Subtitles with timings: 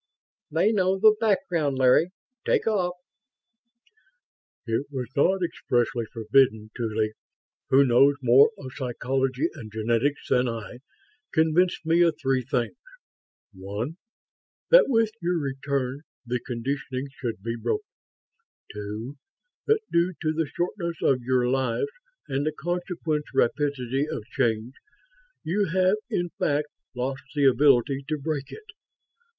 [0.49, 2.09] "They know the background, Larry.
[2.43, 2.95] Take off."
[4.65, 6.71] "It was not expressly forbidden.
[6.75, 7.13] Tuly,
[7.69, 10.79] who knows more of psychology and genetics than I,
[11.31, 12.73] convinced me of three things.
[13.53, 13.97] One,
[14.71, 17.85] that with your return the conditioning should be broken.
[18.73, 19.17] Two,
[19.67, 21.91] that due to the shortness of your lives
[22.27, 24.73] and the consequent rapidity of change,
[25.43, 28.65] you have in fact lost the ability to break it.